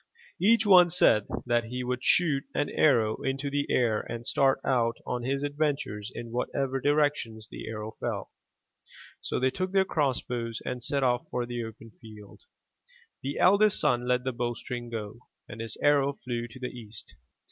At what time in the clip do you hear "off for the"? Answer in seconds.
11.03-11.63